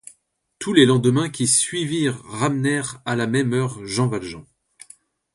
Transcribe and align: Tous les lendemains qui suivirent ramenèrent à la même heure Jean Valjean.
Tous 0.57 0.73
les 0.73 0.87
lendemains 0.87 1.29
qui 1.29 1.45
suivirent 1.47 2.23
ramenèrent 2.23 2.99
à 3.05 3.15
la 3.15 3.27
même 3.27 3.53
heure 3.53 3.85
Jean 3.85 4.07
Valjean. 4.07 4.43